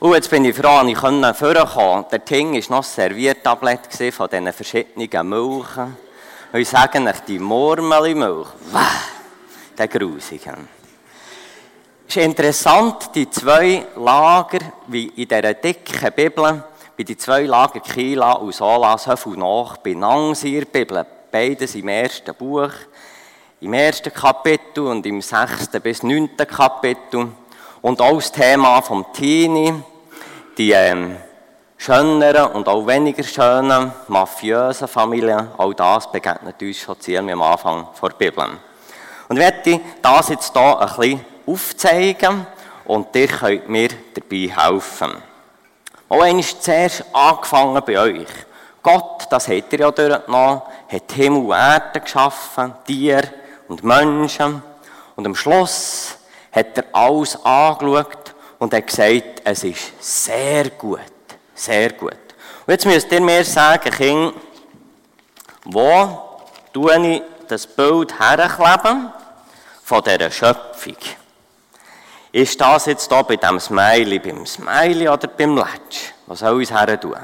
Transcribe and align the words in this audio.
Und 0.00 0.12
jetzt 0.12 0.28
bin 0.28 0.44
ich 0.44 0.56
froh, 0.56 0.82
dass 0.82 0.88
ich 0.88 0.98
vorkommen 1.38 2.04
Der 2.10 2.24
Ting 2.24 2.52
war 2.52 2.70
noch 2.70 2.76
ein 2.78 2.82
Serviertablett 2.82 3.88
von 4.12 4.28
diesen 4.28 4.52
verschiedenen 4.52 5.28
Milchen. 5.28 5.96
Und 6.52 6.60
ich 6.60 6.68
sage 6.68 7.02
euch, 7.02 7.20
die 7.26 7.38
Murmelimilch, 7.38 8.48
wow, 8.70 8.82
der 9.78 9.88
Grusige. 9.88 10.56
Es 12.06 12.16
ist 12.16 12.24
interessant, 12.24 13.10
die 13.14 13.30
zwei 13.30 13.86
Lager, 13.96 14.58
wie 14.88 15.06
in 15.06 15.28
dieser 15.28 15.54
dicken 15.54 16.12
Bibel, 16.12 16.62
wie 16.96 17.04
die 17.04 17.16
zwei 17.16 17.42
Lager 17.42 17.80
Kila 17.80 18.32
und 18.32 18.54
Sola 18.54 18.98
so 18.98 19.16
viel 19.16 19.36
nach 19.36 19.78
benannt 19.78 20.44
in 20.44 20.54
der 20.54 20.66
Bibel. 20.66 21.06
Beides 21.32 21.74
im 21.74 21.88
ersten 21.88 22.34
Buch, 22.34 22.70
im 23.60 23.72
ersten 23.72 24.12
Kapitel 24.12 24.86
und 24.86 25.06
im 25.06 25.22
sechsten 25.22 25.80
bis 25.80 26.02
neunten 26.02 26.46
Kapitel. 26.46 27.28
Und 27.84 28.00
auch 28.00 28.16
das 28.16 28.32
Thema 28.32 28.80
vom 28.80 29.04
Teenie, 29.12 29.74
die 30.56 30.72
ähm, 30.72 31.18
schöneren 31.76 32.52
und 32.52 32.66
auch 32.66 32.86
weniger 32.86 33.22
schönen, 33.22 33.92
mafiösen 34.08 34.88
Familien, 34.88 35.48
auch 35.58 35.74
das 35.74 36.10
begegnet 36.10 36.62
uns 36.62 36.78
schon 36.78 36.98
ziemlich 36.98 37.34
am 37.34 37.42
Anfang 37.42 37.86
der 38.00 38.08
Bibel. 38.08 38.48
Und 39.28 39.36
ich 39.36 39.42
werde 39.42 39.80
das 40.00 40.30
jetzt 40.30 40.54
hier 40.54 40.80
ein 40.80 40.96
bisschen 40.96 41.20
aufzeigen 41.46 42.46
und 42.86 43.14
ihr 43.14 43.28
könnt 43.28 43.68
mir 43.68 43.90
dabei 44.14 44.48
helfen. 44.48 45.16
Auch 46.08 46.22
einmal 46.22 46.42
zuerst 46.42 47.04
angefangen 47.12 47.82
bei 47.86 47.98
euch. 47.98 48.28
Gott, 48.82 49.26
das 49.28 49.46
hat 49.46 49.70
er 49.74 49.80
ja 49.80 49.90
durchgenommen, 49.90 50.62
hat 50.88 51.12
Himmel 51.12 51.42
und 51.42 51.52
Erde 51.52 52.00
geschaffen, 52.00 52.72
Tiere 52.86 53.28
und 53.68 53.84
Menschen. 53.84 54.62
Und 55.16 55.26
am 55.26 55.34
Schluss 55.34 56.16
hat 56.54 56.78
er 56.78 56.84
alles 56.92 57.36
angeschaut 57.44 58.34
und 58.58 58.72
hat 58.72 58.86
gesagt, 58.86 59.42
es 59.44 59.64
ist 59.64 59.92
sehr 60.00 60.70
gut, 60.70 61.00
sehr 61.54 61.92
gut. 61.92 62.12
Und 62.66 62.72
jetzt 62.72 62.86
müsst 62.86 63.10
ihr 63.10 63.20
mir 63.20 63.44
sagen, 63.44 63.90
Kind, 63.90 64.34
wo 65.64 66.46
tue 66.72 67.14
ich 67.14 67.22
das 67.48 67.66
Bild 67.66 68.18
herkleben 68.18 69.12
von 69.82 70.02
dieser 70.02 70.30
Schöpfung? 70.30 70.96
Ist 72.32 72.60
das 72.60 72.86
jetzt 72.86 73.12
hier 73.12 73.22
bei 73.22 73.36
dem 73.36 73.60
Smiley, 73.60 74.18
beim 74.18 74.46
Smiley 74.46 75.08
oder 75.08 75.28
beim 75.28 75.56
Letsch? 75.56 76.12
Was 76.26 76.40
soll 76.40 76.62
ich 76.62 76.70
her 76.70 76.98
tun? 77.00 77.14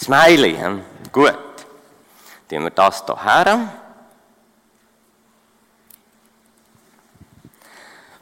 Smiley, 0.00 0.56
hm? 0.56 0.84
gut. 1.12 1.34
Tun 2.48 2.62
wir 2.62 2.70
das 2.70 3.04
hier 3.04 3.24
her. 3.24 3.68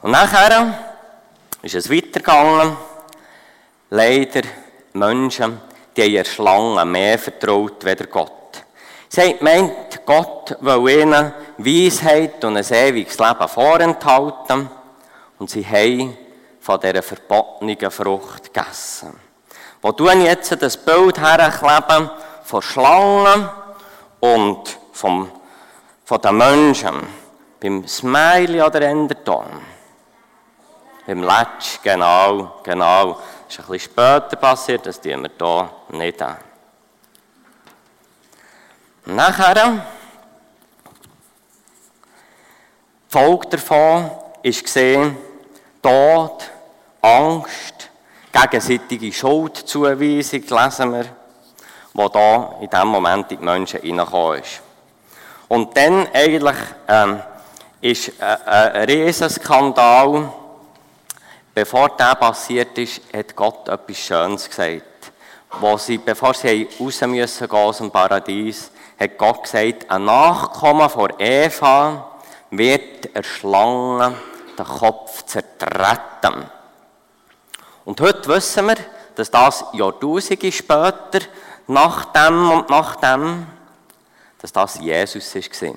Und 0.07 0.13
nachher 0.13 0.73
ist 1.61 1.75
es 1.75 1.91
weitergegangen. 1.91 2.77
Leider 3.89 4.39
Menschen, 4.93 5.59
die 5.97 6.17
haben 6.17 6.23
Schlangen 6.23 6.91
mehr 6.93 7.19
vertraut 7.19 7.83
als 7.85 8.09
Gott. 8.09 8.63
Sie 9.09 9.35
meint, 9.41 10.05
Gott 10.05 10.55
will 10.61 11.01
ihnen 11.01 11.33
Weisheit 11.57 12.41
und 12.45 12.55
ein 12.55 12.63
ewiges 12.63 13.19
Leben 13.19 13.49
vorenthalten. 13.49 14.69
Und 15.39 15.49
sie 15.49 15.65
haben 15.65 16.17
von 16.61 16.79
dieser 16.79 17.03
verbotenen 17.03 17.91
Frucht 17.91 18.53
gegessen. 18.53 19.13
Wo 19.81 19.89
ich 19.89 20.23
jetzt 20.23 20.61
das 20.61 20.77
Bild 20.77 21.19
herkleben 21.19 22.09
von 22.45 22.61
Schlangen 22.61 23.49
und 24.21 24.79
vom, 24.93 25.29
von 26.05 26.21
den 26.21 26.37
Menschen? 26.37 26.95
Beim 27.59 27.85
Smiley 27.85 28.61
oder 28.61 28.83
Enderton? 28.83 29.76
Beim 31.07 31.23
Letsch, 31.23 31.79
genau, 31.81 32.59
genau. 32.63 33.13
Das 33.13 33.53
ist 33.53 33.59
ein 33.61 33.65
bisschen 33.67 33.91
später 33.91 34.35
passiert, 34.35 34.85
das 34.85 34.99
tun 34.99 35.23
wir 35.23 35.31
hier 35.37 35.69
nicht 35.97 36.21
an. 36.21 36.35
Nachher, 39.05 39.53
die 39.53 39.79
Folge 43.07 43.47
davon 43.51 44.11
ist 44.43 44.61
gesehen, 44.65 45.15
Tod, 45.81 46.43
Angst, 47.01 47.89
gegenseitige 48.33 49.13
Schuldzuweisung, 49.13 50.41
lesen 50.41 50.93
wir, 50.93 51.05
wo 51.93 52.09
da 52.09 52.55
in 52.59 52.69
diesem 52.69 52.87
Moment 52.89 53.31
in 53.31 53.37
die 53.39 53.45
Menschen 53.45 53.79
hineingekommen 53.79 54.41
ist. 54.41 54.61
Und 55.47 55.77
dann 55.77 56.05
eigentlich 56.13 56.57
ähm, 56.89 57.21
ist 57.79 58.11
ein, 58.21 58.73
ein 58.73 58.89
Riesenskandal, 58.89 60.33
bevor 61.57 61.89
der 61.89 62.13
passiert 62.13 62.77
ist, 62.77 63.01
hat 63.11 63.35
Gott 63.35 63.67
etwas 63.67 63.97
Schönes 63.97 64.47
gesagt. 64.47 65.11
Wo 65.59 65.75
sie, 65.75 65.97
bevor 65.97 66.35
sie 66.35 66.69
raus 66.79 67.01
müssen 67.01 67.49
gehen 67.49 67.57
aus 67.57 67.79
dem 67.79 67.89
Paradies, 67.89 68.69
hat 68.99 69.17
Gott 69.17 69.41
gesagt, 69.41 69.89
ein 69.89 70.05
Nachkommen 70.05 70.87
von 70.87 71.11
Eva 71.17 72.11
wird 72.51 73.05
der 73.15 73.23
den 74.55 74.65
Kopf 74.65 75.25
zertreten. 75.25 76.45
Und 77.85 78.01
heute 78.01 78.27
wissen 78.27 78.67
wir, 78.67 78.77
dass 79.15 79.31
das 79.31 79.65
Jahrtausende 79.73 80.51
später, 80.51 81.21
nach 81.65 82.05
dem 82.13 82.51
und 82.51 82.69
nach 82.69 82.97
dem, 82.97 83.47
dass 84.39 84.53
das 84.53 84.79
Jesus 84.79 85.33
war. 85.33 85.73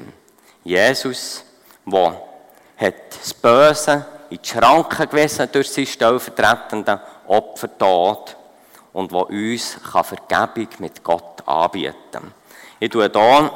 Jesus, 0.63 1.43
der 1.87 2.93
das 3.19 3.33
Böse 3.33 4.05
in 4.31 4.41
die 4.43 4.49
Schranken 4.49 5.09
gewiesen 5.09 5.49
durch 5.53 5.71
sein 5.71 5.87
stellvertretenden 5.87 7.01
Opfertod 7.27 8.37
und 8.93 9.13
wo 9.13 9.23
uns 9.23 9.79
Vergebung 9.83 10.69
mit 10.79 11.03
Gott 11.05 11.47
anbieten 11.47 11.95
kann. 12.13 12.35
Ich 12.79 12.91
tue 12.91 13.11
hier 13.11 13.51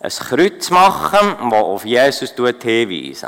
ein 0.00 0.10
Kreuz 0.10 0.70
machen, 0.70 1.50
das 1.50 1.62
auf 1.62 1.84
Jesus 1.84 2.30
hinweist. 2.30 3.26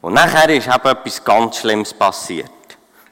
Und 0.00 0.14
nachher 0.14 0.48
ist 0.50 0.68
eben 0.68 0.88
etwas 0.88 1.24
ganz 1.24 1.56
Schlimmes 1.58 1.92
passiert. 1.92 2.50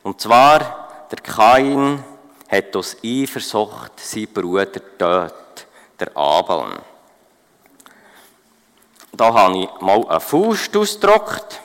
Und 0.03 0.21
zwar, 0.21 1.07
der 1.11 1.19
Kain 1.19 2.03
hat 2.49 2.77
aus 2.77 2.97
Eifersucht 3.05 3.99
seinen 3.99 4.33
Bruder 4.33 4.67
getötet, 4.67 5.67
der 5.99 6.17
Abel. 6.17 6.79
Da 9.17 9.33
habe 9.33 9.59
ich 9.59 9.69
mal 9.81 10.07
einen 10.07 10.21
Faust 10.21 10.77
ausgedruckt. 10.77 11.61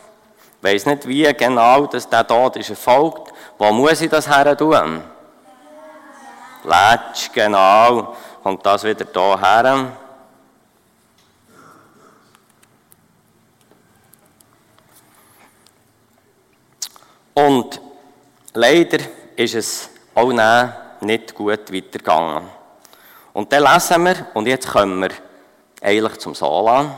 Ich 0.57 0.63
weiss 0.63 0.85
nicht, 0.85 1.07
wie 1.07 1.33
genau 1.33 1.85
dass 1.85 2.07
der 2.07 2.25
Tod 2.25 2.55
ist 2.55 2.69
erfolgt. 2.69 3.33
Wo 3.57 3.71
muss 3.73 3.99
ich 4.01 4.09
das 4.09 4.29
her 4.29 4.55
tun? 4.57 5.03
Lätsch, 6.63 7.31
genau. 7.33 8.15
Kommt 8.41 8.65
das 8.65 8.83
wieder 8.83 9.05
hier 9.11 9.39
her? 9.39 9.91
Und 17.33 17.81
leider 18.53 18.99
ist 19.35 19.55
es 19.55 19.89
auch 20.13 20.31
nicht 21.01 21.35
gut 21.35 21.73
weitergegangen. 21.73 22.43
Und 23.33 23.51
dann 23.51 23.63
lesen 23.63 24.03
wir, 24.05 24.27
und 24.33 24.47
jetzt 24.47 24.69
kommen 24.69 25.01
wir 25.01 25.09
eigentlich 25.81 26.17
zum 26.19 26.35
Solan. 26.35 26.93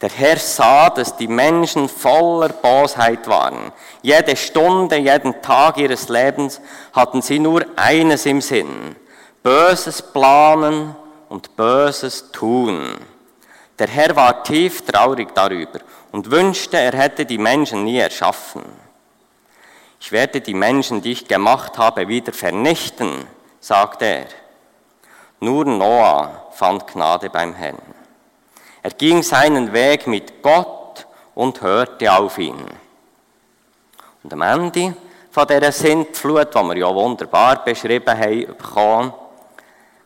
Der 0.00 0.10
Herr 0.10 0.36
sah, 0.36 0.90
dass 0.90 1.16
die 1.16 1.26
Menschen 1.26 1.88
voller 1.88 2.50
Bosheit 2.50 3.26
waren. 3.26 3.72
Jede 4.00 4.36
Stunde, 4.36 4.96
jeden 4.96 5.42
Tag 5.42 5.76
ihres 5.76 6.08
Lebens 6.08 6.60
hatten 6.92 7.20
sie 7.20 7.40
nur 7.40 7.66
eines 7.74 8.24
im 8.24 8.40
Sinn. 8.40 8.94
Böses 9.42 10.00
planen 10.00 10.94
und 11.28 11.56
Böses 11.56 12.30
tun. 12.30 12.96
Der 13.78 13.88
Herr 13.88 14.14
war 14.14 14.44
tief 14.44 14.84
traurig 14.86 15.34
darüber 15.34 15.80
und 16.12 16.30
wünschte, 16.30 16.76
er 16.76 16.92
hätte 16.92 17.26
die 17.26 17.38
Menschen 17.38 17.84
nie 17.84 17.98
erschaffen. 17.98 18.62
Ich 20.00 20.12
werde 20.12 20.40
die 20.40 20.54
Menschen, 20.54 21.02
die 21.02 21.12
ich 21.12 21.26
gemacht 21.26 21.76
habe, 21.76 22.06
wieder 22.06 22.32
vernichten, 22.32 23.26
sagte 23.60 24.04
er. 24.04 24.26
Nur 25.40 25.64
Noah 25.64 26.46
fand 26.52 26.86
Gnade 26.86 27.30
beim 27.30 27.54
Herrn. 27.54 27.97
Er 28.88 28.94
ging 28.94 29.22
seinen 29.22 29.70
Weg 29.74 30.06
mit 30.06 30.42
Gott 30.42 31.06
und 31.34 31.60
hörte 31.60 32.10
auf 32.10 32.38
ihn. 32.38 32.64
Und 34.22 34.32
am 34.32 34.40
Ende 34.40 34.96
von 35.30 35.46
dieser 35.46 35.72
Sintflut, 35.72 36.54
die 36.54 36.58
wir 36.58 36.76
ja 36.78 36.94
wunderbar 36.94 37.62
beschrieben 37.66 38.18
haben, 38.18 38.46
bekommen, 38.46 39.12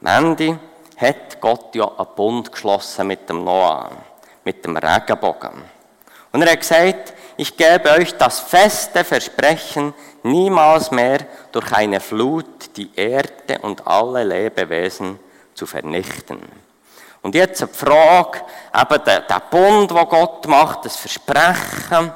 am 0.01 0.07
Ende 0.25 0.59
hat 0.97 1.41
Gott 1.41 1.73
ja 1.77 1.93
einen 1.97 2.09
Bund 2.17 2.51
geschlossen 2.51 3.07
mit 3.07 3.29
dem 3.29 3.45
Noah, 3.45 3.89
mit 4.43 4.65
dem 4.65 4.77
Regenbogen. 4.77 5.63
Und 6.33 6.43
er 6.43 6.51
hat 6.51 6.59
gesagt, 6.59 7.15
ich 7.37 7.57
gebe 7.57 7.89
euch 7.89 8.17
das 8.17 8.41
feste 8.41 9.05
Versprechen, 9.05 9.95
niemals 10.25 10.91
mehr 10.91 11.21
durch 11.53 11.71
eine 11.73 12.01
Flut 12.01 12.77
die 12.77 12.91
Erde 12.97 13.61
und 13.61 13.87
alle 13.87 14.25
Lebewesen 14.25 15.21
zu 15.55 15.67
vernichten. 15.67 16.41
Und 17.23 17.35
jetzt 17.37 17.61
die 17.61 17.67
Frage, 17.69 18.41
eben 18.75 19.05
der, 19.05 19.21
der 19.21 19.43
Bund, 19.49 19.91
den 19.91 20.09
Gott 20.09 20.47
macht, 20.49 20.85
das 20.85 20.97
Versprechen, 20.97 22.13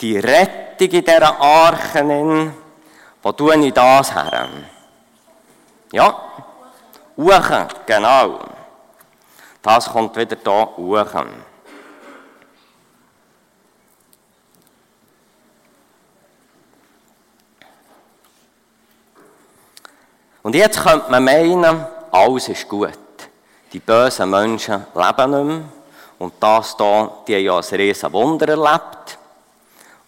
die 0.00 0.18
Rettung 0.18 0.88
in 0.88 1.04
dieser 1.04 1.40
Arche, 1.40 2.52
wo 3.22 3.32
tue 3.32 3.56
ich 3.64 3.72
das 3.72 4.12
her? 4.14 4.48
Ja, 5.92 6.14
Uchen, 7.16 7.68
genau. 7.86 8.40
Das 9.62 9.90
kommt 9.90 10.16
wieder 10.16 10.36
hier 10.42 10.78
Uchen. 10.78 11.50
Und 20.42 20.54
jetzt 20.54 20.82
könnte 20.82 21.10
man 21.10 21.22
meinen, 21.22 21.86
alles 22.10 22.48
ist 22.48 22.66
gut. 22.66 22.98
Die 23.72 23.80
bösen 23.80 24.30
Menschen 24.30 24.86
leben 24.94 25.30
nicht 25.30 25.44
mehr. 25.44 25.62
Und 26.18 26.34
das 26.40 26.76
hier, 26.76 27.12
die 27.26 27.34
haben 27.36 27.44
ja 27.44 27.56
ein 27.56 27.76
riesen 27.76 28.12
Wunder 28.12 28.48
erlebt. 28.48 29.18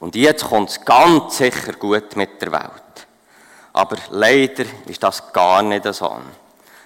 Und 0.00 0.16
jetzt 0.16 0.44
kommt 0.44 0.70
es 0.70 0.84
ganz 0.84 1.36
sicher 1.38 1.72
gut 1.74 2.16
mit 2.16 2.42
der 2.42 2.52
Welt. 2.52 3.06
Aber 3.72 3.96
leider 4.10 4.64
ist 4.86 5.02
das 5.02 5.32
gar 5.32 5.62
nicht 5.62 5.84
so. 5.94 6.16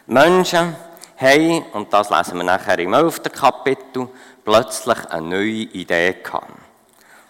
Menschen 0.07 0.77
haben, 1.17 1.63
und 1.73 1.93
das 1.93 2.11
lesen 2.11 2.37
wir 2.37 2.45
nachher 2.45 2.79
im 2.79 2.93
11. 2.93 3.23
Kapitel, 3.33 4.09
plötzlich 4.45 4.99
eine 5.11 5.27
neue 5.27 5.65
Idee 5.73 6.17
gehabt. 6.23 6.51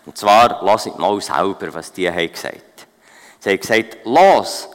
Und 0.05 0.19
zwar, 0.19 0.61
lasst 0.63 0.99
mal 0.99 1.21
selber, 1.21 1.73
was 1.73 1.93
die 1.93 2.11
haben 2.11 2.31
gesagt. 2.31 2.87
Sie 3.41 3.51
haben 3.51 3.61
gesagt, 3.61 3.99
los, 4.05 4.69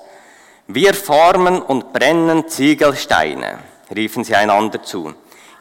wir 0.67 0.93
formen 0.93 1.61
und 1.61 1.93
brennen 1.93 2.47
Ziegelsteine, 2.47 3.59
riefen 3.95 4.23
sie 4.23 4.35
einander 4.35 4.81
zu. 4.83 5.13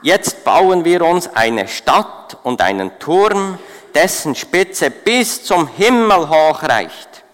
Jetzt 0.02 0.44
bauen 0.44 0.84
wir 0.84 1.02
uns 1.02 1.28
eine 1.34 1.68
Stadt 1.68 2.38
und 2.42 2.62
einen 2.62 2.98
Turm, 2.98 3.58
dessen 3.94 4.34
Spitze 4.34 4.90
bis 4.90 5.44
zum 5.44 5.66
Himmel 5.66 6.28
hoch 6.28 6.62
reicht, 6.62 7.24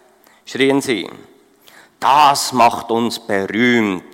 schrien 0.45 0.81
sie. 0.81 1.09
Das 2.01 2.53
macht 2.53 2.91
uns 2.91 3.19
berühmt. 3.19 4.05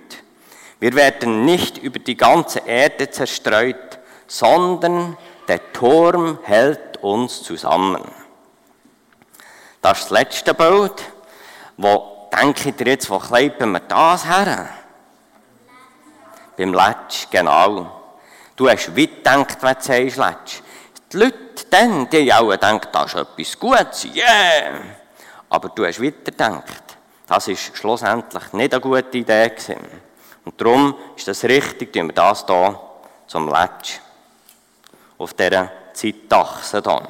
Wir 0.81 0.94
werden 0.94 1.44
nicht 1.44 1.79
über 1.79 1.99
die 1.99 2.17
ganze 2.17 2.61
Erde 2.67 3.11
zerstreut, 3.11 3.99
sondern 4.26 5.17
der 5.49 5.73
Turm 5.73 6.38
hält 6.43 7.02
uns 7.02 7.43
zusammen. 7.43 8.02
Das 9.81 10.11
letzte 10.11 10.55
Bild, 10.55 10.94
wo 11.76 12.29
denkt 12.37 12.81
ihr 12.81 12.87
jetzt, 12.87 13.11
wo 13.11 13.19
kleiben 13.19 13.73
wir 13.73 13.81
das 13.81 14.26
her? 14.26 14.69
Beim 16.56 16.75
Letsch, 16.75 17.28
genau. 17.31 18.02
Du 18.56 18.69
hast 18.69 18.96
weit 18.96 19.16
gedacht, 19.16 19.58
wenn 19.62 20.04
du 20.04 20.10
sagst. 20.10 20.62
Die 21.12 21.16
Leute 21.16 21.64
dann, 21.70 22.08
die 22.08 22.32
auch 22.32 22.54
denken, 22.56 22.88
das 22.93 23.14
ist 23.14 23.20
etwas 23.20 23.58
Gutes, 23.58 24.04
yeah! 24.14 24.81
Aber 25.49 25.69
du 25.69 25.87
hast 25.87 26.00
weiter 26.00 26.31
gedacht. 26.31 26.96
Das 27.26 27.49
war 27.49 27.56
schlussendlich 27.56 28.52
nicht 28.52 28.75
eine 28.75 28.81
gute 28.81 29.19
Idee 29.19 29.49
gewesen. 29.49 29.76
Und 30.44 30.60
darum 30.60 30.94
ist 31.16 31.28
das 31.28 31.44
richtig, 31.44 31.93
tun 31.93 32.08
wir 32.08 32.14
das 32.14 32.44
hier 32.46 32.81
zum 33.26 33.48
Letsch. 33.48 34.00
Auf 35.19 35.34
dieser 35.34 35.70
Zeitachse 35.93 36.82
hier. 36.82 37.08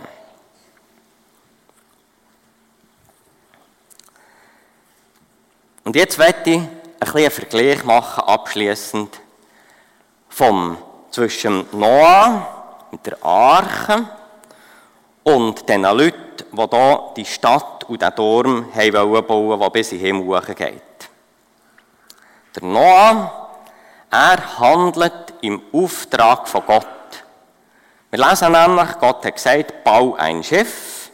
Und 5.85 5.97
jetzt 5.97 6.19
werde 6.19 6.50
ich 6.50 6.59
ein 6.59 7.17
einen 7.17 7.31
Vergleich 7.31 7.85
machen, 7.85 8.25
abschließend 8.25 9.21
vom, 10.32 10.79
zwischen 11.11 11.67
Noah 11.73 12.87
mit 12.90 13.05
der 13.06 13.23
Arche 13.23 14.05
und 15.23 15.69
den 15.69 15.82
Leuten, 15.82 16.44
die 16.52 16.67
hier 16.70 17.00
die 17.17 17.25
Stadt 17.25 17.84
und 17.84 18.00
den 18.00 18.14
Turm 18.14 18.67
bauen 18.73 19.29
wollen, 19.29 19.61
der 19.61 19.70
bis 19.70 19.93
in 19.93 19.99
den 19.99 20.06
Himmel 20.06 20.40
geht. 20.55 20.82
Der 22.56 22.64
Noah, 22.64 23.50
er 24.11 24.58
handelt 24.58 25.34
im 25.43 25.62
Auftrag 25.73 26.49
von 26.49 26.67
Gott. 26.67 26.87
Wir 28.11 28.28
lesen 28.28 28.52
nämlich, 28.52 28.99
Gott 28.99 29.25
hat 29.25 29.35
gesagt, 29.35 29.85
bau 29.85 30.14
ein 30.17 30.43
Schiff. 30.43 31.11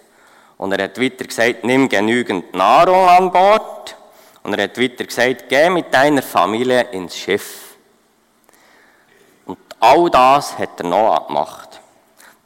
Und 0.57 0.73
er 0.73 0.85
hat 0.85 1.01
weiter 1.01 1.25
gesagt, 1.25 1.63
nimm 1.63 1.89
genügend 1.89 2.53
Nahrung 2.55 3.09
an 3.09 3.31
Bord. 3.31 3.97
Und 4.43 4.55
er 4.55 4.65
hat 4.65 4.81
weiter 4.81 5.05
gesagt, 5.05 5.49
geh 5.49 5.71
mit 5.71 5.95
deiner 5.95 6.23
Familie 6.23 6.83
ins 6.91 7.17
Schiff. 7.17 7.68
All 9.81 10.11
das 10.11 10.59
hat 10.59 10.79
der 10.79 10.87
Noah 10.87 11.27
gemacht. 11.27 11.81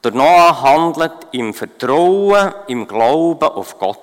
Der 0.04 0.12
Noah 0.12 0.60
handelt 0.60 1.28
im 1.32 1.54
Vertrauen, 1.54 2.52
im 2.66 2.86
Glauben 2.86 3.48
auf 3.48 3.78
Gott. 3.78 3.98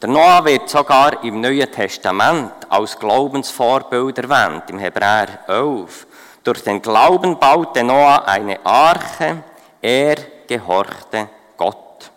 Der 0.00 0.08
Noah 0.08 0.44
wird 0.44 0.68
sogar 0.68 1.22
im 1.24 1.40
Neuen 1.40 1.70
Testament 1.70 2.52
als 2.68 2.98
Glaubensvorbild 2.98 4.18
erwähnt, 4.18 4.70
im 4.70 4.78
Hebräer 4.78 5.40
11. 5.48 6.06
Durch 6.44 6.62
den 6.62 6.80
Glauben 6.80 7.38
baute 7.38 7.82
Noah 7.82 8.22
eine 8.26 8.64
Arche, 8.64 9.42
er 9.82 10.16
gehorchte 10.46 11.28
Gott. 11.56 12.10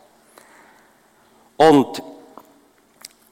Und 1.57 2.01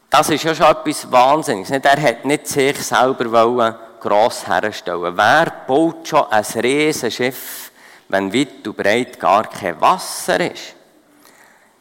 das 0.10 0.30
ist 0.30 0.44
ja 0.44 0.56
schon 0.56 0.66
etwas 0.66 1.12
Wahnsinniges. 1.12 1.70
Er 1.70 2.02
hat 2.02 2.26
nicht 2.26 2.48
sich 2.48 2.84
selber 2.84 3.80
gross 4.00 4.48
herstellen 4.48 5.18
Wer 5.18 5.52
baut 5.68 6.08
schon 6.08 6.32
ein 6.32 6.44
riesiges 6.44 7.14
Schiff, 7.14 7.72
wenn 8.08 8.34
weit 8.34 8.68
und 8.68 8.78
breit 8.78 9.20
gar 9.20 9.50
kein 9.50 9.80
Wasser 9.80 10.40
ist? 10.52 10.76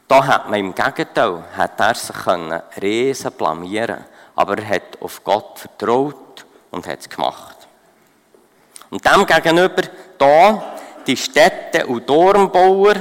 Da 0.06 0.26
hat 0.26 0.48
man 0.48 0.60
im 0.60 0.74
Gegenteil, 0.74 1.44
hat 1.56 1.80
er 1.80 1.94
sich 1.94 2.16
können 2.16 2.62
riesen 2.80 3.32
blamieren 3.32 4.04
aber 4.38 4.58
er 4.58 4.68
hat 4.68 5.00
auf 5.00 5.24
Gott 5.24 5.58
vertraut 5.58 6.46
und 6.70 6.86
hat 6.86 7.00
es 7.00 7.08
gemacht. 7.08 7.56
Und 8.88 9.04
dem 9.04 9.26
gegenüber 9.26 9.82
da 10.16 10.76
die 11.04 11.16
Städte 11.16 11.84
und 11.86 12.06
Turmbauer, 12.06 12.94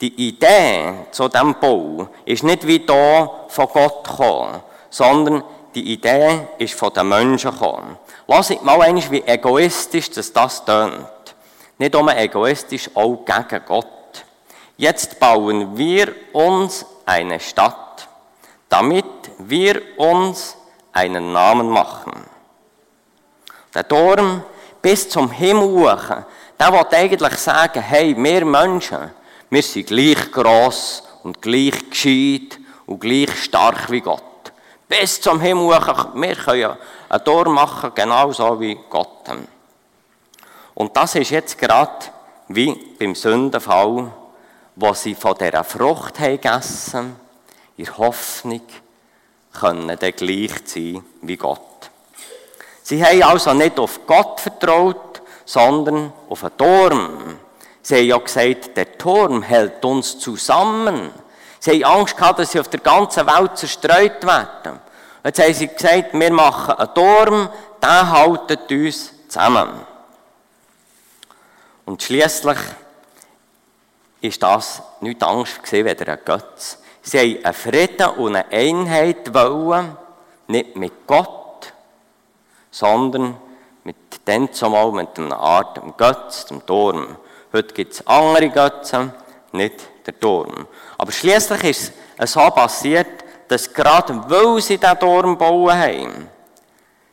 die 0.00 0.28
Idee 0.28 0.94
zu 1.10 1.28
diesem 1.28 1.54
Bau 1.60 2.08
ist 2.24 2.42
nicht 2.42 2.66
wie 2.66 2.78
da 2.86 3.44
von 3.48 3.66
Gott 3.66 4.08
gekommen, 4.08 4.62
sondern 4.88 5.44
die 5.74 5.92
Idee 5.92 6.48
ist 6.58 6.74
von 6.74 6.92
den 6.92 7.08
Menschen 7.08 7.50
gekommen. 7.50 7.96
Lass 8.26 8.50
mal 8.62 8.82
einmal, 8.82 9.10
wie 9.10 9.22
egoistisch 9.22 10.10
das, 10.10 10.32
das 10.32 10.64
tönt. 10.64 11.06
Nicht 11.78 11.94
nur 11.94 12.16
egoistisch, 12.16 12.90
auch 12.94 13.24
gegen 13.24 13.64
Gott. 13.66 13.86
Jetzt 14.76 15.18
bauen 15.20 15.76
wir 15.76 16.14
uns 16.32 16.86
eine 17.06 17.38
Stadt, 17.40 18.08
damit 18.68 19.04
wir 19.38 19.82
uns 19.96 20.56
einen 20.92 21.32
Namen 21.32 21.68
machen. 21.68 22.24
Der 23.74 23.86
Turm 23.86 24.42
bis 24.82 25.08
zum 25.08 25.30
Himmel 25.30 25.68
hoch, 25.68 26.24
der 26.58 26.72
will 26.72 26.86
eigentlich 26.94 27.38
sagen, 27.38 27.82
hey, 27.82 28.16
wir 28.16 28.44
Menschen, 28.44 29.10
wir 29.48 29.62
sind 29.62 29.86
gleich 29.86 30.30
gross 30.30 31.02
und 31.22 31.40
gleich 31.40 31.90
gescheit 31.90 32.58
und 32.86 33.00
gleich 33.00 33.30
stark 33.42 33.90
wie 33.90 34.00
Gott. 34.00 34.29
Bis 34.90 35.20
zum 35.20 35.40
Himmel 35.40 35.68
wir 35.68 36.34
können 36.34 36.76
ein 37.08 37.24
Tor 37.24 37.48
machen, 37.48 37.92
genauso 37.94 38.58
wie 38.58 38.76
Gott. 38.90 39.22
Und 40.74 40.96
das 40.96 41.14
ist 41.14 41.30
jetzt 41.30 41.56
gerade 41.56 42.06
wie 42.48 42.74
beim 42.98 43.14
Sündenfall, 43.14 44.10
wo 44.74 44.92
sie 44.94 45.14
von 45.14 45.36
dieser 45.38 45.62
Frucht 45.62 46.18
haben 46.18 46.40
gegessen 46.40 47.14
in 47.76 47.98
Hoffnung, 47.98 48.62
können 49.60 49.96
dann 49.96 50.12
gleich 50.12 50.54
sein 50.64 51.04
wie 51.22 51.36
Gott. 51.36 51.60
Sie 52.82 53.04
haben 53.04 53.22
also 53.22 53.54
nicht 53.54 53.78
auf 53.78 54.04
Gott 54.08 54.40
vertraut, 54.40 55.22
sondern 55.44 56.12
auf 56.28 56.42
einen 56.42 56.56
Turm. 56.56 57.38
Sie 57.80 57.94
haben 57.94 58.06
ja 58.06 58.18
gesagt, 58.18 58.76
der 58.76 58.98
Turm 58.98 59.42
hält 59.42 59.84
uns 59.84 60.18
zusammen. 60.18 61.12
Sie 61.60 61.84
haben 61.84 62.00
Angst 62.00 62.16
gehabt, 62.16 62.38
dass 62.38 62.52
sie 62.52 62.60
auf 62.60 62.68
der 62.68 62.80
ganzen 62.80 63.26
Welt 63.26 63.56
zerstreut 63.56 64.24
werden. 64.24 64.80
Jetzt 65.22 65.42
haben 65.42 65.54
sie 65.54 65.68
gesagt, 65.68 66.14
wir 66.14 66.32
machen 66.32 66.74
einen 66.74 66.94
Turm, 66.94 67.50
der 67.82 68.10
haltet 68.10 68.70
uns 68.70 69.12
zusammen. 69.28 69.68
Und 71.84 72.02
schließlich 72.02 72.58
ist 74.22 74.42
das 74.42 74.82
nicht 75.00 75.22
Angst 75.22 75.62
gewesen, 75.62 75.84
weder 75.84 76.12
ein 76.12 76.18
Götz. 76.24 76.78
Sie 77.02 77.18
haben 77.18 77.44
einen 77.44 77.54
Frieden 77.54 78.08
und 78.10 78.36
eine 78.36 78.50
Einheit 78.50 79.32
wollen, 79.34 79.96
nicht 80.46 80.76
mit 80.76 81.06
Gott, 81.06 81.72
sondern 82.70 83.36
mit 83.84 83.96
dem 84.26 84.52
zumal 84.52 84.92
mit 84.92 85.18
einer 85.18 85.38
Art 85.38 85.76
dem 85.76 85.96
Götz, 85.96 86.46
dem 86.46 86.64
Turm. 86.64 87.16
Heute 87.52 87.74
gibt 87.74 87.92
es 87.92 88.06
andere 88.06 88.48
Götzen, 88.48 89.12
nicht 89.52 90.06
der 90.06 90.18
Turm. 90.18 90.66
Aber 90.98 91.12
schließlich 91.12 91.64
ist 91.64 91.92
es 92.16 92.32
so 92.32 92.50
passiert, 92.50 93.24
dass 93.48 93.72
gerade 93.72 94.22
weil 94.28 94.60
sie 94.60 94.78
diesen 94.78 94.98
Turm 94.98 95.36
bauen 95.36 95.76
haben, 95.76 96.28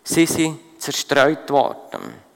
sie 0.03 0.25
sind 0.25 0.59
zerstreut 0.77 1.49
worden. 1.49 2.27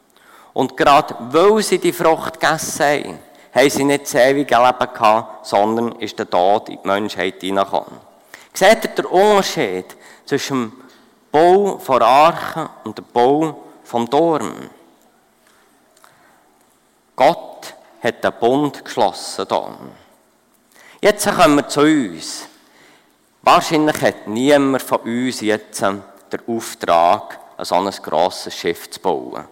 Und 0.54 0.76
gerade 0.76 1.16
weil 1.30 1.62
sie 1.62 1.78
die 1.78 1.94
Frucht 1.94 2.40
gegessen 2.40 2.86
haben, 2.86 3.20
haben 3.54 3.70
sie 3.70 3.84
nicht 3.84 4.06
das 4.06 4.16
ewige 4.16 4.56
Leben 4.56 4.94
gehabt, 4.94 5.46
sondern 5.46 5.94
ist 5.94 6.18
der 6.18 6.30
Tod 6.30 6.70
in 6.70 6.80
die 6.82 6.88
Menschheit 6.88 7.42
hineingekommen. 7.42 8.00
Seht 8.54 8.84
ihr 8.84 8.90
den 8.90 9.06
Unterschied 9.06 9.86
zwischen 10.26 10.72
dem 10.72 10.84
Bau 11.32 11.78
von 11.78 12.02
Arche 12.02 12.70
und 12.84 12.98
dem 12.98 13.06
Bau 13.14 13.64
vom 13.84 14.10
Turm? 14.10 14.70
Gott 17.16 17.51
hat 18.02 18.24
den 18.24 18.34
Bund 18.40 18.84
geschlossen 18.84 19.46
hier. 19.48 19.78
Jetzt 21.02 21.30
kommen 21.30 21.56
wir 21.56 21.68
zu 21.68 21.82
uns. 21.82 22.48
Wahrscheinlich 23.42 24.02
hat 24.02 24.28
niemand 24.28 24.82
von 24.82 25.00
uns 25.00 25.42
jetzt 25.42 25.82
den 25.82 26.02
Auftrag, 26.48 27.40
ein 27.58 27.66
so 27.66 27.76
ein 27.76 27.90
grosses 27.90 28.56
Schiff 28.56 28.90
zu 28.90 29.00
bauen. 29.00 29.46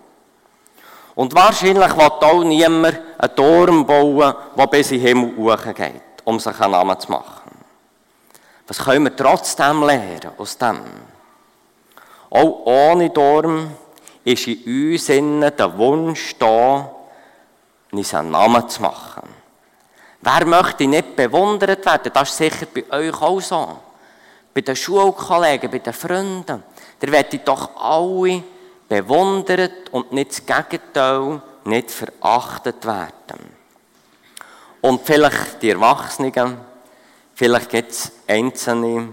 Und 1.15 1.35
wahrscheinlich 1.35 1.95
will 1.95 2.01
auch 2.01 2.43
niemand 2.43 2.99
einen 3.17 3.35
Turm 3.35 3.85
bauen, 3.85 4.33
der 4.57 4.67
bis 4.67 4.91
in 4.91 4.99
den 4.99 5.07
Himmel 5.07 5.37
hochgeht, 5.37 6.01
um 6.23 6.39
sich 6.39 6.59
einen 6.59 6.71
Namen 6.71 6.99
zu 6.99 7.11
machen. 7.11 7.51
Was 8.67 8.77
können 8.77 9.05
wir 9.05 9.15
trotzdem 9.15 9.83
lernen 9.83 10.31
aus 10.37 10.57
dem? 10.57 10.81
Auch 12.29 12.65
ohne 12.65 13.11
Turm 13.11 13.71
ist 14.23 14.47
in 14.47 14.93
uns 14.93 15.07
der 15.07 15.77
Wunsch 15.77 16.35
da, 16.37 16.91
uns 17.91 18.13
einen 18.13 18.31
Namen 18.31 18.67
zu 18.69 18.81
machen. 18.81 19.27
Wer 20.21 20.45
möchte 20.45 20.87
nicht 20.87 21.15
bewundert 21.15 21.85
werden? 21.85 22.11
Das 22.13 22.29
ist 22.29 22.37
sicher 22.37 22.67
bei 22.73 22.85
euch 22.91 23.21
auch 23.21 23.39
so. 23.39 23.79
Bei 24.53 24.61
den 24.61 24.75
Schulkollegen, 24.75 25.71
bei 25.71 25.79
den 25.79 25.93
Freunden. 25.93 26.63
Der 27.01 27.11
werdet 27.11 27.47
doch 27.47 27.75
alle 27.75 28.43
bewundert 28.87 29.89
und 29.91 30.11
nicht 30.11 30.31
das 30.31 30.45
Gegenteil, 30.45 31.41
nicht 31.65 31.91
verachtet 31.91 32.85
werden. 32.85 33.59
Und 34.81 35.05
vielleicht 35.05 35.61
die 35.61 35.69
Erwachsenen, 35.69 36.57
vielleicht 37.35 37.69
gibt 37.69 37.91
es 37.91 38.11
Einzelne, 38.27 39.09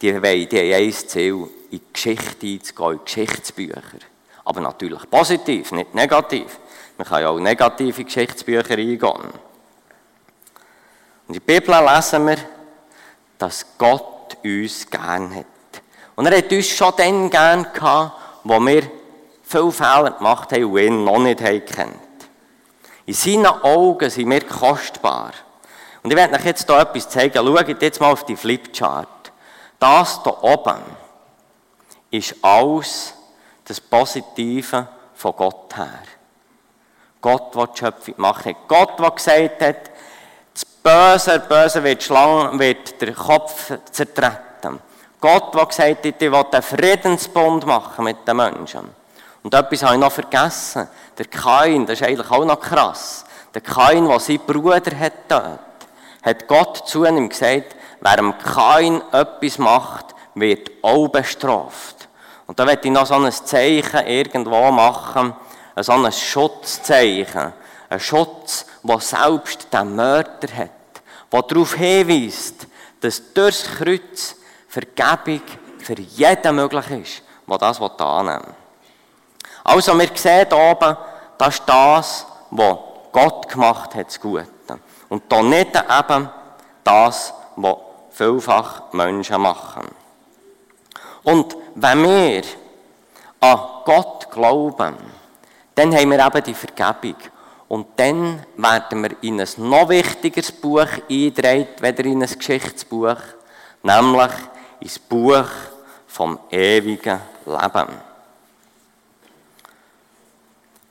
die 0.00 0.14
wollen, 0.14 0.48
die 0.48 0.74
haben 0.74 0.84
ein 0.84 0.92
Ziel, 0.92 1.48
in 1.70 1.78
die 1.78 1.82
Geschichte 1.92 2.46
einzugehen, 2.46 2.92
in 2.92 3.04
Geschichtsbücher. 3.04 3.82
Aber 4.44 4.60
natürlich 4.60 5.08
positiv, 5.10 5.72
nicht 5.72 5.94
negativ. 5.94 6.58
Man 6.96 7.06
kann 7.06 7.22
ja 7.22 7.28
auch 7.28 7.38
negative 7.38 8.04
Geschichtsbücher 8.04 8.74
eingehen. 8.74 9.00
Und 9.02 9.34
in 11.28 11.34
der 11.34 11.40
Bibel 11.40 11.74
lesen 11.74 12.26
wir, 12.26 12.36
dass 13.38 13.66
Gott 13.78 14.36
uns 14.44 14.88
gern 14.88 15.34
hat. 15.34 15.46
Und 16.14 16.26
er 16.26 16.38
hat 16.38 16.52
uns 16.52 16.68
schon 16.68 16.92
dann 16.96 17.30
gern 17.30 17.66
gehabt, 17.72 18.12
wo 18.44 18.60
wir 18.60 18.82
viele 19.42 19.72
Fehler 19.72 20.12
gemacht 20.12 20.52
haben 20.52 20.64
und 20.64 20.78
ihn 20.78 21.04
noch 21.04 21.18
nicht 21.18 21.38
kennt. 21.38 21.98
In 23.06 23.14
seinen 23.14 23.46
Augen 23.46 24.08
sind 24.08 24.30
wir 24.30 24.46
kostbar. 24.46 25.32
Und 26.02 26.10
ich 26.10 26.16
werde 26.16 26.34
euch 26.34 26.44
jetzt 26.44 26.66
hier 26.66 26.78
etwas 26.78 27.08
zeigen. 27.08 27.34
Schaut 27.34 27.82
jetzt 27.82 28.00
mal 28.00 28.12
auf 28.12 28.24
die 28.24 28.36
Flipchart. 28.36 29.08
Das 29.78 30.22
hier 30.22 30.44
oben 30.44 30.82
ist 32.10 32.36
alles 32.42 33.14
das 33.64 33.80
Positive 33.80 34.86
von 35.14 35.36
Gott 35.36 35.76
her. 35.76 36.02
Gott, 37.24 37.54
der 37.54 37.68
die 37.68 37.78
Schöpfung 37.78 38.16
gemacht 38.16 38.44
hat. 38.44 38.56
Gott, 38.68 38.98
der 38.98 39.10
gesagt 39.12 39.62
hat, 39.62 39.76
das 40.52 40.64
Böse, 40.66 41.40
der 41.40 41.48
Böse 41.48 41.82
wird, 41.82 42.02
Schlange, 42.02 42.58
wird 42.58 43.00
der 43.00 43.14
Kopf 43.14 43.72
zertreten. 43.90 44.78
Gott, 45.22 45.54
der 45.54 45.64
gesagt 45.64 46.04
hat, 46.04 46.04
ich 46.04 46.20
will 46.20 46.34
einen 46.34 46.62
Friedensbund 46.62 47.64
machen 47.64 48.04
mit 48.04 48.28
den 48.28 48.36
Menschen. 48.36 48.90
Und 49.42 49.54
etwas 49.54 49.82
habe 49.82 49.94
ich 49.94 50.00
noch 50.00 50.12
vergessen. 50.12 50.86
Der 51.16 51.24
Kain, 51.24 51.86
das 51.86 51.98
ist 51.98 52.06
eigentlich 52.06 52.30
auch 52.30 52.44
noch 52.44 52.60
krass. 52.60 53.24
Der 53.54 53.62
Kain, 53.62 54.06
der 54.06 54.20
seinen 54.20 54.40
Bruder 54.40 54.98
hat 54.98 55.12
dort, 55.26 55.60
hat 56.22 56.46
Gott 56.46 56.86
zu 56.86 57.06
ihm 57.06 57.30
gesagt, 57.30 57.74
wer 58.02 58.16
dem 58.16 58.36
Kain 58.36 59.00
etwas 59.12 59.56
macht, 59.56 60.14
wird 60.34 60.70
auch 60.82 61.08
bestraft. 61.08 62.06
Und 62.46 62.58
da 62.60 62.66
werde 62.66 62.86
ich 62.86 62.92
noch 62.92 63.06
so 63.06 63.14
ein 63.14 63.32
Zeichen 63.32 64.06
irgendwo 64.06 64.70
machen, 64.70 65.32
so 65.82 65.92
ein 65.92 66.12
Schutzzeichen. 66.12 67.52
Ein 67.88 68.00
Schutz, 68.00 68.66
der 68.82 69.00
selbst 69.00 69.72
den 69.72 69.96
Mörder 69.96 70.48
hat. 70.56 70.70
Der 71.32 71.42
darauf 71.42 71.74
hinweist, 71.74 72.66
dass 73.00 73.32
durchs 73.34 73.64
Kreuz 73.64 74.36
Vergebung 74.68 75.42
für 75.78 75.98
jeden 75.98 76.56
möglich 76.56 76.90
ist, 76.90 77.22
der 77.48 77.58
das 77.58 77.80
annehmen 77.80 78.42
will. 78.44 78.54
Also, 79.62 79.98
wir 79.98 80.08
sehen 80.14 80.46
hier 80.50 80.58
oben, 80.58 80.96
das 81.38 81.54
ist 81.54 81.62
das, 81.66 82.26
was 82.50 82.78
Gott 83.12 83.48
gemacht 83.48 83.94
hat, 83.94 84.06
das 84.06 84.20
Gute. 84.20 84.46
Und 85.08 85.30
da 85.30 85.42
nicht 85.42 85.74
eben 85.76 86.28
das, 86.82 87.34
was 87.56 87.76
vielfach 88.10 88.92
Menschen 88.92 89.40
machen. 89.40 89.88
Und 91.22 91.56
wenn 91.74 92.02
wir 92.02 92.42
an 93.40 93.60
Gott 93.84 94.30
glauben, 94.30 94.96
dann 95.74 95.94
haben 95.94 96.10
wir 96.10 96.24
eben 96.24 96.44
die 96.44 96.54
Vergebung. 96.54 97.16
Und 97.68 97.86
dann 97.96 98.44
werden 98.56 99.02
wir 99.02 99.16
in 99.22 99.40
ein 99.40 99.48
noch 99.56 99.88
wichtigeres 99.88 100.52
Buch 100.52 100.86
eingedreht, 101.10 101.80
weder 101.80 102.04
in 102.04 102.22
ein 102.22 102.38
Geschichtsbuch, 102.38 103.16
nämlich 103.82 104.32
ins 104.80 104.98
Buch 104.98 105.48
vom 106.06 106.38
ewigen 106.50 107.20
Leben. 107.46 107.88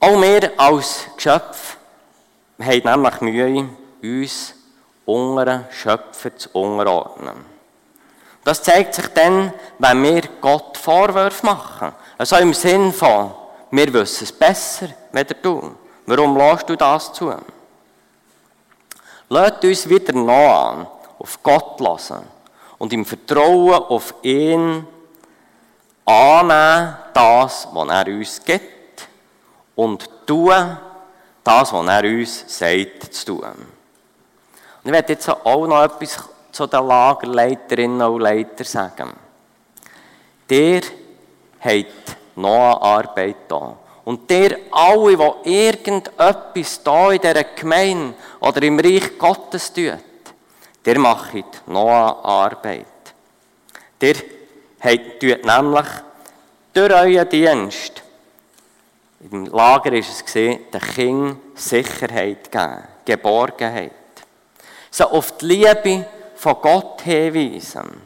Auch 0.00 0.20
wir 0.20 0.52
als 0.58 1.06
Geschöpf 1.16 1.78
haben 2.60 2.82
nämlich 2.84 3.20
Mühe, 3.22 3.68
uns 4.02 4.54
unseren 5.06 5.64
Schöpfer 5.70 6.36
zu 6.36 6.50
unterordnen. 6.50 7.36
Das 8.44 8.62
zeigt 8.62 8.94
sich 8.94 9.08
dann, 9.08 9.54
wenn 9.78 10.02
wir 10.02 10.22
Gott 10.40 10.76
Vorwürfe 10.76 11.46
machen. 11.46 11.92
Also 12.18 12.36
im 12.36 12.52
Sinn 12.52 12.92
von, 12.92 13.32
wir 13.76 13.92
wissen 13.92 14.24
es 14.24 14.32
besser, 14.32 14.88
weder 15.12 15.34
du. 15.34 15.74
Warum 16.06 16.36
lässt 16.36 16.68
du 16.68 16.76
das 16.76 17.12
zu? 17.12 17.34
Lasst 19.28 19.64
uns 19.64 19.88
wieder 19.88 20.12
noch 20.12 20.68
an, 20.68 20.86
auf 21.18 21.42
Gott 21.42 21.80
lassen 21.80 22.22
und 22.78 22.92
im 22.92 23.04
Vertrauen 23.04 23.82
auf 23.84 24.14
ihn 24.22 24.86
annehmen, 26.04 26.96
das, 27.12 27.68
was 27.72 27.88
er 27.88 28.06
uns 28.06 28.44
gibt 28.44 29.08
und 29.74 30.08
tun 30.26 30.78
das, 31.42 31.72
was 31.72 31.86
er 31.86 32.04
uns 32.04 32.44
sagt 32.58 33.14
zu 33.14 33.26
tun. 33.26 33.44
Und 33.44 34.84
ich 34.84 34.92
werde 34.92 35.12
jetzt 35.12 35.28
auch 35.28 35.66
noch 35.66 35.82
etwas 35.82 36.28
zu 36.52 36.66
den 36.66 36.86
Lagerleiterinnen 36.86 38.02
und 38.02 38.20
Leitern 38.20 38.66
sagen. 38.66 39.12
Der 40.48 40.82
hat 41.60 42.16
noch 42.36 42.80
eine 42.80 42.82
Arbeit 42.82 43.36
da. 43.48 43.76
Und 44.04 44.28
der 44.28 44.58
alle, 44.70 45.16
die 45.16 45.66
irgendetwas 45.66 46.82
da 46.82 47.10
in 47.10 47.20
dieser 47.20 47.44
Gemeinde 47.44 48.14
oder 48.40 48.62
im 48.62 48.78
Reich 48.78 49.18
Gottes 49.18 49.72
tut, 49.72 49.98
der 50.84 50.98
macht 50.98 51.66
noch 51.66 51.88
eine 51.88 52.24
Arbeit. 52.24 52.86
Der 54.00 54.14
tut 54.14 55.44
nämlich 55.44 55.86
durch 56.74 56.92
euren 56.92 57.28
Dienst 57.28 58.04
im 59.30 59.46
Lager 59.46 59.90
war 59.90 59.98
es 59.98 60.24
den 60.24 60.60
Kindern 60.70 61.40
Sicherheit 61.54 62.52
geben, 62.52 62.82
Geborgenheit. 63.06 63.92
So 64.90 65.04
auf 65.04 65.38
die 65.38 65.46
Liebe 65.46 66.04
von 66.36 66.56
Gott 66.60 67.00
hinweisen 67.00 68.02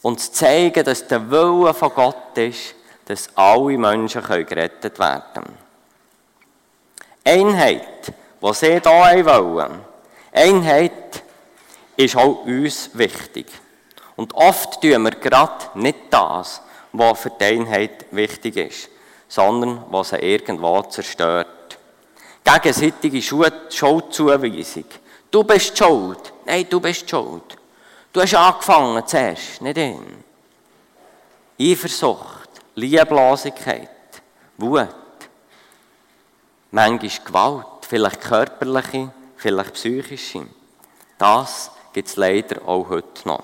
und 0.00 0.20
zeigen, 0.20 0.82
dass 0.82 1.06
der 1.06 1.30
Wille 1.30 1.74
von 1.74 1.92
Gott 1.94 2.38
ist, 2.38 2.74
dass 3.06 3.28
alle 3.34 3.78
Menschen 3.78 4.22
gerettet 4.22 4.98
werden 4.98 5.22
können. 5.34 5.58
Einheit, 7.24 8.12
die 8.42 8.52
sie 8.54 8.80
hier 8.80 9.26
wollen, 9.26 9.80
Einheit 10.32 11.22
ist 11.96 12.16
auch 12.16 12.44
uns 12.44 12.90
wichtig. 12.94 13.46
Und 14.16 14.34
oft 14.34 14.80
tun 14.80 15.02
wir 15.02 15.10
gerade 15.12 15.70
nicht 15.74 15.98
das, 16.10 16.60
was 16.92 17.20
für 17.20 17.30
die 17.30 17.44
Einheit 17.44 18.06
wichtig 18.10 18.56
ist 18.56 18.88
sondern 19.34 19.84
was 19.90 20.12
er 20.12 20.22
irgendwo 20.22 20.80
zerstört. 20.82 21.78
Gegenseitige 22.44 23.20
Schuldzuweisung. 23.20 24.84
Du 25.30 25.42
bist 25.42 25.76
schuld. 25.76 26.32
Nein, 26.44 26.66
du 26.70 26.78
bist 26.78 27.08
schuld. 27.10 27.56
Du 28.12 28.20
hast 28.20 28.34
angefangen 28.34 29.04
zuerst, 29.06 29.60
nicht 29.60 29.76
ihn. 29.76 30.22
Eifersucht, 31.60 32.43
Lieblosigkeit, 32.76 33.88
Wut, 34.58 34.88
manchmal 36.70 37.24
Gewalt, 37.24 37.66
vielleicht 37.88 38.20
körperliche, 38.20 39.10
vielleicht 39.36 39.74
psychische. 39.74 40.46
Das 41.18 41.70
gibt 41.92 42.08
es 42.08 42.16
leider 42.16 42.66
auch 42.66 42.88
heute 42.88 43.28
noch. 43.28 43.42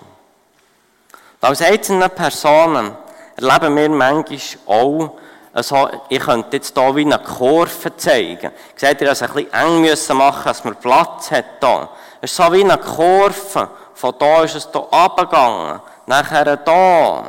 Als 1.40 1.62
einzelne 1.62 2.08
Personen 2.08 2.96
erleben 3.36 3.76
wir 3.76 3.88
manchmal 3.88 4.40
auch, 4.66 5.18
also, 5.52 5.88
ich 6.08 6.20
könnte 6.20 6.58
jetzt 6.58 6.78
hier 6.78 6.94
wie 6.94 7.04
eine 7.04 7.18
Kurve 7.18 7.96
zeigen. 7.96 8.52
Seht 8.76 9.00
ihr, 9.00 9.08
dass 9.08 9.20
wir 9.20 9.28
ein 9.30 9.34
bisschen 9.34 9.52
eng 9.52 9.80
müssen 9.80 10.16
machen 10.16 10.44
dass 10.44 10.62
man 10.62 10.76
Platz 10.76 11.32
hat 11.32 11.44
hier. 11.60 11.88
Es 12.20 12.30
ist 12.30 12.36
so 12.36 12.52
wie 12.52 12.62
eine 12.62 12.78
Kurve. 12.78 13.68
Von 13.94 14.14
da 14.16 14.44
ist 14.44 14.54
es 14.54 14.68
hier 14.70 14.80
runtergegangen. 14.80 15.80
Nachher 16.06 16.56
da. 16.56 17.24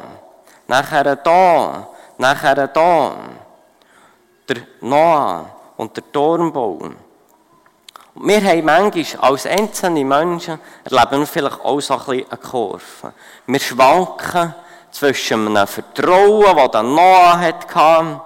Nachher 0.71 1.17
da. 1.17 1.89
Nachher 2.17 2.65
da. 2.67 3.11
Der 4.47 4.57
Noah 4.79 5.45
und 5.75 5.97
der 5.97 6.09
Turmbau. 6.13 6.79
Wir 8.15 8.41
haben 8.41 8.63
manchmal 8.63 9.31
als 9.31 9.45
einzelne 9.47 10.05
Menschen 10.05 10.61
erleben 10.85 11.27
vielleicht 11.27 11.59
auch 11.59 11.81
so 11.81 11.95
ein 11.95 11.99
bisschen 11.99 12.25
eine 12.29 12.37
Kurve. 12.37 13.13
Wir 13.47 13.59
schwanken 13.59 14.55
zwischen 14.91 15.47
einem 15.49 15.67
Vertrauen, 15.67 16.55
das 16.55 16.71
der 16.71 16.83
Noah 16.83 17.37
hatte, 17.37 18.21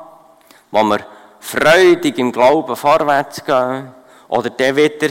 wo 0.70 0.84
wir 0.84 1.00
freudig 1.40 2.20
im 2.20 2.32
Glauben 2.32 2.76
vorwärts 2.76 3.44
gehen, 3.44 3.92
oder 4.28 4.52
der 4.52 4.76
wieder, 4.76 5.10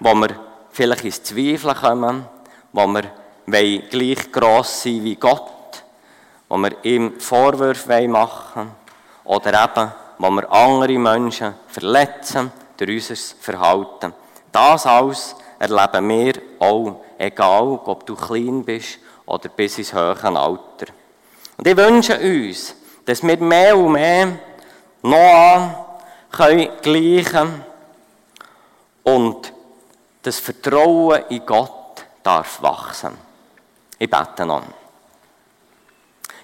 wo 0.00 0.14
wir 0.14 0.30
vielleicht 0.70 1.04
ins 1.04 1.22
Zweifeln 1.22 1.76
kommen, 1.76 2.26
wo 2.72 2.86
wir 2.86 3.82
gleich 3.90 4.32
gross 4.32 4.82
sein 4.82 5.04
wie 5.04 5.16
Gott, 5.16 5.53
wo 6.54 6.58
wir 6.58 6.84
ihm 6.84 7.18
Vorwürfe 7.18 8.06
machen 8.06 8.54
wollen, 8.54 8.70
oder 9.24 9.64
eben, 9.64 9.92
wo 10.18 10.30
wir 10.30 10.52
andere 10.52 10.96
Menschen 10.96 11.54
verletzen 11.66 12.52
durch 12.76 13.10
unser 13.10 13.34
Verhalten. 13.40 14.14
Das 14.52 14.86
alles 14.86 15.34
erleben 15.58 16.08
wir 16.08 16.34
auch, 16.60 17.00
egal 17.18 17.80
ob 17.84 18.06
du 18.06 18.14
klein 18.14 18.64
bist 18.64 19.00
oder 19.26 19.48
bis 19.48 19.78
ins 19.78 19.92
höhere 19.92 20.28
Alter. 20.28 20.92
Und 21.56 21.66
ich 21.66 21.76
wünsche 21.76 22.20
uns, 22.20 22.76
dass 23.04 23.24
wir 23.24 23.36
mehr 23.38 23.76
und 23.76 23.90
mehr 23.90 24.38
Noah 25.02 25.98
können 26.30 26.68
gleichen 26.82 27.64
und 29.02 29.52
das 30.22 30.38
Vertrauen 30.38 31.24
in 31.30 31.44
Gott 31.44 32.04
darf 32.22 32.62
wachsen. 32.62 33.18
Ich 33.98 34.08
bete 34.08 34.46
noch. 34.46 34.83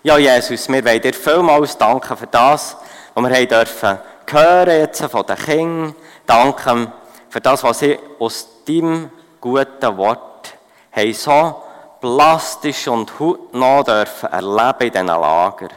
Ja, 0.02 0.16
Jesus, 0.16 0.69
wir 0.69 0.85
wollen 0.85 1.00
dir 1.00 1.12
vielmals 1.12 1.76
danken 1.76 2.16
für 2.16 2.26
das, 2.26 2.76
was 3.14 3.25
wir 3.25 3.37
haben 3.37 3.49
dürfen 3.49 3.99
hören 4.33 4.80
jetzt 4.80 5.02
von 5.04 5.26
den 5.26 5.37
Kindern. 5.37 5.95
Danke 6.26 6.92
für 7.28 7.40
das, 7.40 7.62
was 7.64 7.80
sie 7.80 7.99
aus 8.19 8.49
deinem 8.66 9.11
guten 9.40 9.97
Wort 9.97 10.54
haben 10.92 11.12
so 11.12 11.62
plastisch 12.00 12.88
und 12.88 13.19
hautnah 13.19 13.83
dürfen 13.83 14.30
erleben 14.30 14.80
in 14.80 14.92
diesen 14.92 15.07
Lager. 15.07 15.69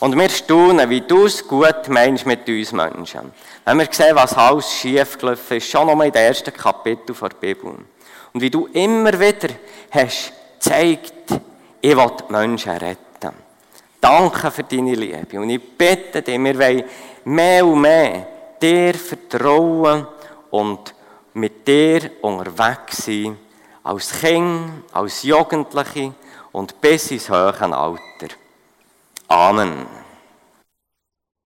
Und 0.00 0.16
wir 0.16 0.28
staunen, 0.28 0.90
wie 0.90 1.00
du 1.00 1.24
es 1.24 1.46
gut 1.46 1.88
meinst 1.88 2.26
mit 2.26 2.48
uns 2.48 2.72
Menschen. 2.72 3.32
Wenn 3.64 3.78
wir 3.78 3.88
sehen, 3.90 4.14
was 4.14 4.34
alles 4.34 4.72
schiefgelaufen 4.72 5.56
ist, 5.56 5.70
schon 5.70 5.86
nochmal 5.86 6.10
den 6.10 6.22
ersten 6.22 6.52
Kapitel 6.52 7.16
der 7.20 7.28
Bibel. 7.28 7.74
Und 8.32 8.40
wie 8.40 8.50
du 8.50 8.66
immer 8.66 9.18
wieder 9.18 9.48
hast 9.90 10.32
gezeigt, 10.54 11.40
ich 11.80 11.96
will 11.96 12.10
die 12.20 12.32
Menschen 12.32 12.72
retten. 12.72 13.07
Danke 14.00 14.50
für 14.50 14.64
deine 14.64 14.94
Liebe. 14.94 15.40
Und 15.40 15.50
ich 15.50 15.76
bitte 15.76 16.22
dich, 16.22 16.38
wir 16.38 16.58
wollen 16.58 16.84
mehr 17.24 17.66
und 17.66 17.80
mehr 17.80 18.26
dir 18.60 18.94
vertrauen 18.94 20.06
und 20.50 20.94
mit 21.34 21.66
dir 21.66 22.10
unterwegs 22.20 23.04
sein 23.04 23.36
als 23.82 24.20
Kind, 24.20 24.84
als 24.92 25.22
Jugendliche 25.22 26.12
und 26.52 26.80
bis 26.80 27.10
ins 27.10 27.28
höhere 27.28 27.74
Alter. 27.76 28.34
Amen. 29.28 29.97